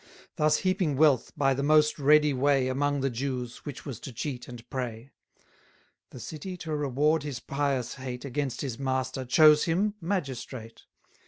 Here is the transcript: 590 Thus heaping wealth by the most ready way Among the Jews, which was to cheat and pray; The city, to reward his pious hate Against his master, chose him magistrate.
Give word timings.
590 0.31 0.31
Thus 0.37 0.57
heaping 0.57 0.97
wealth 0.97 1.31
by 1.37 1.53
the 1.53 1.61
most 1.61 1.99
ready 1.99 2.33
way 2.33 2.67
Among 2.69 3.01
the 3.01 3.09
Jews, 3.11 3.57
which 3.65 3.85
was 3.85 3.99
to 3.99 4.11
cheat 4.11 4.47
and 4.47 4.67
pray; 4.71 5.11
The 6.09 6.19
city, 6.19 6.57
to 6.57 6.75
reward 6.75 7.21
his 7.21 7.39
pious 7.39 7.93
hate 7.93 8.25
Against 8.25 8.61
his 8.61 8.79
master, 8.79 9.25
chose 9.25 9.65
him 9.65 9.93
magistrate. 10.01 10.85